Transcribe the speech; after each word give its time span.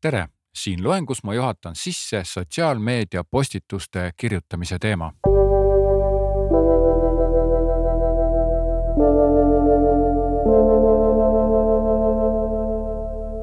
tere, 0.00 0.28
siin 0.54 0.84
loengus 0.84 1.24
ma 1.24 1.34
juhatan 1.34 1.76
sisse 1.76 2.22
sotsiaalmeedia 2.24 3.24
postituste 3.24 4.10
kirjutamise 4.16 4.78
teema. 4.78 5.12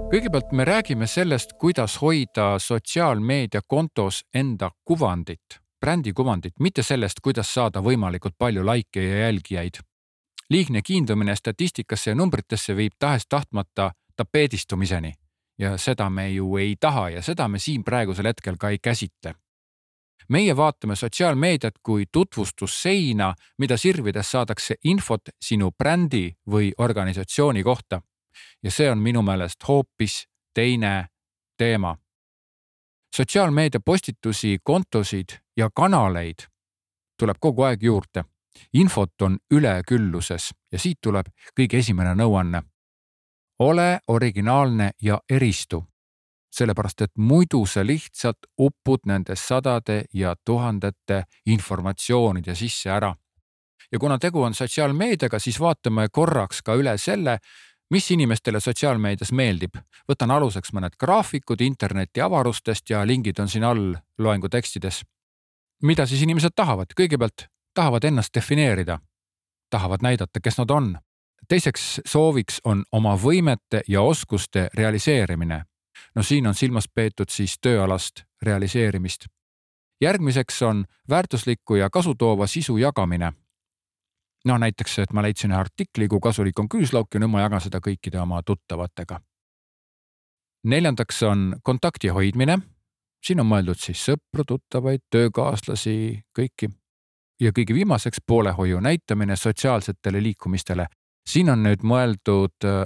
kõigepealt 0.07 0.51
me 0.51 0.63
räägime 0.65 1.07
sellest, 1.07 1.53
kuidas 1.59 2.01
hoida 2.01 2.59
sotsiaalmeediakontos 2.59 4.21
enda 4.33 4.71
kuvandit, 4.85 5.59
brändi 5.79 6.13
kuvandit, 6.13 6.53
mitte 6.59 6.83
sellest, 6.83 7.19
kuidas 7.21 7.53
saada 7.53 7.83
võimalikult 7.83 8.37
palju 8.37 8.65
likee 8.65 9.03
ja 9.03 9.17
jälgijaid. 9.17 9.83
liigne 10.49 10.81
kiindumine 10.81 11.35
statistikasse 11.35 12.11
ja 12.11 12.15
numbritesse 12.15 12.75
viib 12.75 12.93
tahes-tahtmata 12.99 13.91
tapeedistumiseni 14.15 15.13
ja 15.59 15.77
seda 15.77 16.09
me 16.09 16.29
ju 16.29 16.57
ei 16.57 16.75
taha 16.79 17.09
ja 17.09 17.21
seda 17.21 17.47
me 17.47 17.59
siin 17.59 17.83
praegusel 17.83 18.25
hetkel 18.25 18.57
ka 18.59 18.69
ei 18.69 18.79
käsitle. 18.79 19.33
meie 20.29 20.55
vaatame 20.55 20.95
sotsiaalmeediat 20.95 21.73
kui 21.83 22.05
tutvustusseina, 22.11 23.33
mida 23.57 23.77
sirvides 23.77 24.31
saadakse 24.31 24.75
infot 24.83 25.21
sinu 25.41 25.71
brändi 25.71 26.35
või 26.49 26.71
organisatsiooni 26.77 27.63
kohta. 27.63 28.01
ja 28.63 28.71
see 28.71 28.91
on 28.91 28.97
minu 28.97 29.21
meelest 29.21 29.67
hoopis 29.67 30.27
teine 30.53 31.07
teema. 31.57 31.97
sotsiaalmeedia 33.15 33.79
postitusi, 33.85 34.57
kontosid 34.63 35.39
ja 35.57 35.69
kanaleid 35.75 36.47
tuleb 37.19 37.37
kogu 37.39 37.61
aeg 37.61 37.83
juurde. 37.83 38.23
infot 38.73 39.21
on 39.21 39.37
ülekülluses 39.51 40.51
ja 40.71 40.79
siit 40.79 40.97
tuleb 41.01 41.25
kõige 41.59 41.77
esimene 41.77 42.15
nõuanne 42.15 42.63
ole 43.59 43.99
originaalne 44.07 44.91
ja 45.01 45.21
eristu. 45.29 45.85
sellepärast, 46.51 47.01
et 47.01 47.11
muidu 47.17 47.65
sa 47.65 47.85
lihtsalt 47.85 48.37
upud 48.59 48.99
nende 49.05 49.35
sadade 49.35 50.05
ja 50.13 50.35
tuhandete 50.45 51.23
informatsioonide 51.45 52.55
sisse 52.55 52.89
ära. 52.89 53.15
ja 53.91 53.99
kuna 53.99 54.17
tegu 54.17 54.41
on 54.41 54.53
sotsiaalmeediaga, 54.53 55.39
siis 55.39 55.59
vaatame 55.59 56.07
korraks 56.11 56.61
ka 56.61 56.73
üle 56.73 56.97
selle, 56.97 57.37
mis 57.89 58.11
inimestele 58.11 58.59
sotsiaalmeedias 58.59 59.31
meeldib. 59.31 59.75
võtan 60.11 60.31
aluseks 60.31 60.73
mõned 60.73 60.95
graafikud 60.99 61.61
interneti 61.61 62.21
avarustest 62.21 62.89
ja 62.89 63.07
lingid 63.07 63.39
on 63.39 63.49
siin 63.49 63.63
all 63.63 63.95
loengu 64.17 64.49
tekstides. 64.49 65.03
mida 65.83 66.05
siis 66.05 66.21
inimesed 66.21 66.51
tahavad? 66.55 66.87
kõigepealt 66.99 67.47
tahavad 67.73 68.03
ennast 68.03 68.33
defineerida, 68.33 68.99
tahavad 69.69 69.99
näidata, 70.01 70.39
kes 70.39 70.57
nad 70.57 70.69
on 70.69 70.97
teiseks 71.47 72.01
sooviks 72.05 72.61
on 72.63 72.83
oma 72.91 73.15
võimete 73.15 73.81
ja 73.87 74.01
oskuste 74.01 74.69
realiseerimine. 74.73 75.63
no 76.15 76.23
siin 76.23 76.47
on 76.47 76.55
silmas 76.55 76.87
peetud 76.95 77.29
siis 77.29 77.57
tööalast 77.61 78.23
realiseerimist. 78.41 79.25
järgmiseks 80.01 80.61
on 80.61 80.85
väärtusliku 81.09 81.75
ja 81.75 81.89
kasutoova 81.89 82.47
sisu 82.47 82.77
jagamine. 82.77 83.33
no 84.45 84.57
näiteks, 84.57 84.99
et 84.99 85.13
ma 85.13 85.21
leidsin 85.21 85.51
ühe 85.51 85.59
artikli, 85.59 86.07
kui 86.07 86.19
kasulik 86.19 86.59
on 86.59 86.69
küüslauk 86.69 87.07
ja 87.13 87.19
nüüd 87.19 87.31
ma 87.31 87.41
jagan 87.41 87.61
seda 87.61 87.79
kõikide 87.79 88.19
oma 88.19 88.43
tuttavatega. 88.43 89.21
neljandaks 90.63 91.23
on 91.23 91.55
kontakti 91.63 92.07
hoidmine. 92.07 92.59
siin 93.23 93.39
on 93.39 93.47
mõeldud 93.47 93.79
siis 93.79 94.05
sõpru, 94.09 94.43
tuttavaid, 94.47 95.01
töökaaslasi, 95.09 96.23
kõiki 96.39 96.69
ja 97.41 97.51
kõige 97.51 97.73
viimaseks 97.73 98.17
poolehoiu 98.27 98.79
näitamine 98.79 99.35
sotsiaalsetele 99.35 100.23
liikumistele 100.23 100.87
siin 101.27 101.49
on 101.51 101.63
nüüd 101.65 101.83
mõeldud 101.87 102.67
äh, 102.67 102.85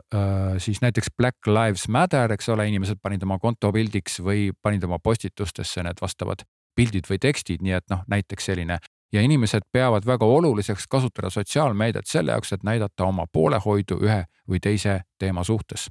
siis 0.62 0.82
näiteks 0.82 1.14
Black 1.18 1.48
Lives 1.48 1.88
Matter, 1.88 2.32
eks 2.34 2.50
ole, 2.50 2.68
inimesed 2.72 3.02
panid 3.02 3.24
oma 3.24 3.38
konto 3.40 3.72
pildiks 3.74 4.20
või 4.26 4.50
panid 4.62 4.84
oma 4.88 5.00
postitustesse 5.04 5.84
need 5.86 6.02
vastavad 6.02 6.44
pildid 6.76 7.10
või 7.10 7.20
tekstid, 7.22 7.62
nii 7.62 7.78
et 7.78 7.88
noh, 7.92 8.04
näiteks 8.10 8.50
selline 8.52 8.80
ja 9.12 9.22
inimesed 9.22 9.68
peavad 9.72 10.06
väga 10.08 10.26
oluliseks 10.26 10.88
kasutada 10.88 11.30
sotsiaalmeediat 11.30 12.08
selle 12.08 12.32
jaoks, 12.32 12.54
et 12.54 12.64
näidata 12.64 13.06
oma 13.06 13.26
poolehoidu 13.32 14.00
ühe 14.02 14.24
või 14.50 14.60
teise 14.60 15.02
teema 15.20 15.44
suhtes. 15.44 15.90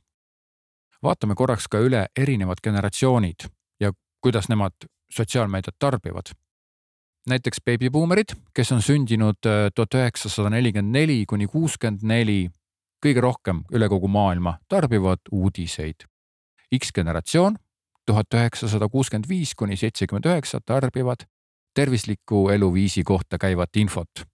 vaatame 1.03 1.35
korraks 1.35 1.69
ka 1.69 1.79
üle 1.79 2.07
erinevad 2.17 2.61
generatsioonid 2.65 3.49
ja 3.81 3.93
kuidas 4.21 4.49
nemad 4.49 4.73
sotsiaalmeediat 5.13 5.77
tarbivad 5.79 6.33
näiteks 7.29 7.59
beebibuumerid, 7.65 8.35
kes 8.55 8.73
on 8.73 8.83
sündinud 8.83 9.47
äh, 9.47 9.69
tuhat 9.75 9.95
üheksasada 9.95 10.51
nelikümmend 10.51 10.97
neli 10.97 11.25
kuni 11.29 11.47
kuuskümmend 11.47 12.05
neli, 12.07 12.49
kõige 13.05 13.21
rohkem 13.25 13.65
üle 13.73 13.89
kogu 13.89 14.09
maailma 14.09 14.59
tarbivad 14.69 15.31
uudiseid. 15.33 16.07
X-generatsioon 16.77 17.57
tuhat 18.07 18.35
üheksasada 18.35 18.89
kuuskümmend 18.89 19.29
viis 19.29 19.55
kuni 19.55 19.77
seitsekümmend 19.77 20.27
üheksa 20.31 20.61
tarbivad 20.65 21.27
tervisliku 21.75 22.49
eluviisi 22.51 23.05
kohta 23.05 23.39
käivat 23.39 23.77
infot. 23.77 24.25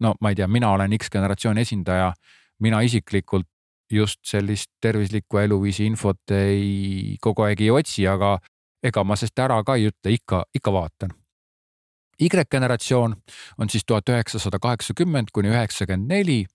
no 0.00 0.14
ma 0.20 0.28
ei 0.28 0.34
tea, 0.34 0.48
mina 0.48 0.70
olen 0.72 0.98
X-generatsiooni 0.98 1.60
esindaja, 1.60 2.12
mina 2.58 2.80
isiklikult 2.80 3.46
just 3.90 4.18
sellist 4.26 4.70
tervislikku 4.80 5.38
eluviisi 5.38 5.86
infot 5.86 6.30
ei, 6.30 7.16
kogu 7.20 7.42
aeg 7.42 7.60
ei 7.60 7.70
otsi, 7.70 8.06
aga 8.08 8.38
ega 8.82 9.04
ma 9.04 9.16
sest 9.16 9.38
ära 9.38 9.62
ka 9.64 9.76
ei 9.76 9.86
ütle, 9.92 10.10
ikka, 10.10 10.44
ikka 10.54 10.72
vaatan 10.72 11.21
Y-generatsioon 12.22 13.16
on 13.58 13.70
siis 13.70 13.82
tuhat 13.86 14.08
üheksasada 14.08 14.58
kaheksakümmend 14.58 15.28
kuni 15.32 15.48
üheksakümmend 15.48 16.08
neli. 16.08 16.46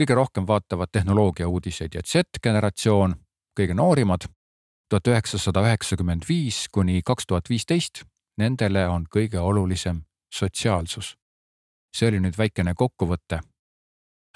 kõige 0.00 0.14
rohkem 0.14 0.46
vaatavad 0.48 0.88
tehnoloogia 0.92 1.48
uudiseid 1.48 1.94
ja 1.94 2.00
Z-generatsioon, 2.02 3.14
kõige 3.60 3.74
noorimad, 3.74 4.24
tuhat 4.88 5.08
üheksasada 5.08 5.60
üheksakümmend 5.62 6.22
viis 6.28 6.66
kuni 6.72 7.02
kaks 7.04 7.26
tuhat 7.26 7.50
viisteist. 7.50 8.02
Nendele 8.38 8.86
on 8.88 9.04
kõige 9.16 9.38
olulisem 9.38 10.02
sotsiaalsus. 10.34 11.16
see 11.96 12.08
oli 12.08 12.20
nüüd 12.20 12.38
väikene 12.38 12.74
kokkuvõte. 12.74 13.40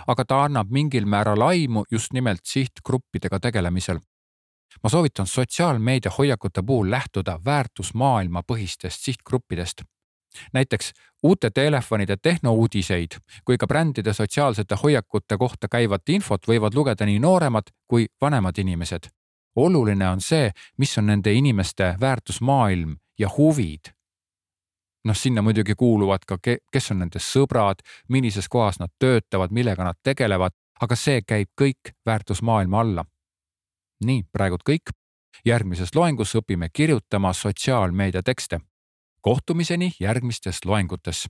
aga 0.06 0.24
ta 0.24 0.44
annab 0.44 0.70
mingil 0.70 1.06
määral 1.06 1.42
aimu 1.42 1.84
just 1.91 2.12
nimelt 2.12 2.41
sihtgruppidega 2.44 3.41
tegelemisel 3.41 3.98
ma 4.82 4.88
soovitan 4.88 5.26
sotsiaalmeedia 5.26 6.12
hoiakute 6.18 6.62
puhul 6.62 6.91
lähtuda 6.91 7.41
väärtusmaailma 7.44 8.42
põhistest 8.53 9.00
sihtgruppidest 9.00 9.82
näiteks 10.52 10.92
uute 11.22 11.50
telefonide 11.50 12.16
tehnouudiseid 12.16 13.19
kui 13.44 13.58
ka 13.58 13.66
brändide 13.66 14.12
sotsiaalsete 14.12 14.76
hoiakute 14.82 15.36
kohta 15.38 15.69
käivat 15.69 16.08
infot 16.08 16.48
võivad 16.48 16.74
lugeda 16.74 17.06
nii 17.06 17.19
nooremad 17.19 17.72
kui 17.88 18.06
vanemad 18.20 18.58
inimesed. 18.58 19.08
oluline 19.56 20.08
on 20.08 20.20
see, 20.20 20.50
mis 20.78 20.98
on 20.98 21.06
nende 21.06 21.32
inimeste 21.32 21.94
väärtusmaailm 22.00 22.97
ja 23.19 23.30
huvid. 23.38 23.80
noh, 25.04 25.16
sinna 25.16 25.42
muidugi 25.42 25.74
kuuluvad 25.74 26.24
ka, 26.26 26.38
kes 26.72 26.91
on 26.91 26.98
nende 26.98 27.18
sõbrad, 27.18 27.82
millises 28.08 28.48
kohas 28.48 28.78
nad 28.78 28.91
töötavad, 28.98 29.50
millega 29.50 29.84
nad 29.84 29.97
tegelevad, 30.03 30.53
aga 30.80 30.97
see 30.97 31.22
käib 31.22 31.48
kõik 31.60 31.94
väärtusmaailma 32.06 32.80
alla. 32.80 33.04
nii, 34.04 34.22
praegult 34.32 34.62
kõik. 34.70 34.94
järgmises 35.44 35.94
loengus 35.94 36.34
õpime 36.34 36.68
kirjutama 36.72 37.32
sotsiaalmeedia 37.32 38.22
tekste 38.22 38.60
kohtumiseni 39.26 39.92
järgmistes 40.00 40.64
loengutes 40.64 41.28